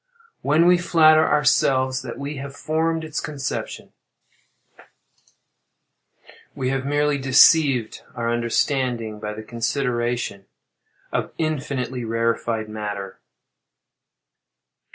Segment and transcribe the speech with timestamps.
[0.41, 3.91] When we flatter ourselves that we have formed its conception,
[6.55, 10.47] we have merely deceived our understanding by the consideration
[11.11, 13.19] of infinitely rarified matter.